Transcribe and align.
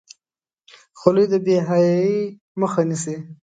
خولۍ 0.99 1.25
د 1.31 1.33
بې 1.45 1.57
حیايۍ 1.67 2.17
مخه 2.61 2.81
نیسي. 2.89 3.15